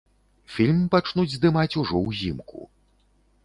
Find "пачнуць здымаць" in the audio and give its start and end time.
0.95-1.69